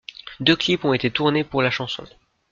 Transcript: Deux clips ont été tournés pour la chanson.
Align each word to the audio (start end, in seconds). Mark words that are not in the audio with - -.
Deux 0.39 0.55
clips 0.55 0.83
ont 0.83 0.93
été 0.93 1.11
tournés 1.11 1.43
pour 1.43 1.61
la 1.61 1.69
chanson. 1.69 2.05